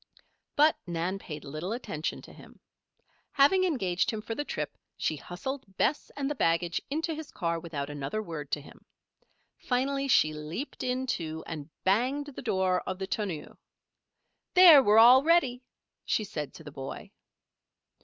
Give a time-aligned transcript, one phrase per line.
[0.55, 2.59] But Nan paid little attention to him.
[3.33, 7.59] Having engaged him for the trip she hustled Bess and the baggage into his car
[7.59, 8.83] without another word to him.
[9.59, 13.59] Finally she leaped in, too, and banged the door of the tonneau.
[14.55, 14.81] "There!
[14.81, 15.61] we're all ready,"
[16.03, 17.11] she said to the boy.